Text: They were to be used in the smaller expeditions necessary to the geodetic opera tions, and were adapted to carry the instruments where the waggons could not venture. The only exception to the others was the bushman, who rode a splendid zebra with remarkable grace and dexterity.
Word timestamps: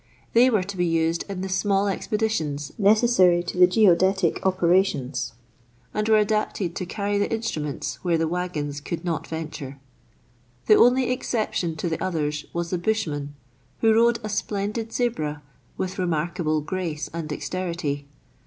They 0.33 0.49
were 0.49 0.63
to 0.63 0.77
be 0.77 0.87
used 0.87 1.25
in 1.29 1.41
the 1.41 1.47
smaller 1.47 1.91
expeditions 1.91 2.71
necessary 2.79 3.43
to 3.43 3.55
the 3.59 3.67
geodetic 3.67 4.39
opera 4.43 4.83
tions, 4.83 5.33
and 5.93 6.09
were 6.09 6.17
adapted 6.17 6.75
to 6.77 6.87
carry 6.87 7.19
the 7.19 7.31
instruments 7.31 8.03
where 8.03 8.17
the 8.17 8.27
waggons 8.27 8.81
could 8.81 9.05
not 9.05 9.27
venture. 9.27 9.79
The 10.65 10.73
only 10.73 11.11
exception 11.11 11.75
to 11.75 11.87
the 11.87 12.03
others 12.03 12.45
was 12.51 12.71
the 12.71 12.79
bushman, 12.79 13.35
who 13.81 13.93
rode 13.93 14.17
a 14.23 14.29
splendid 14.29 14.91
zebra 14.91 15.43
with 15.77 15.99
remarkable 15.99 16.61
grace 16.61 17.07
and 17.13 17.29
dexterity. 17.29 18.07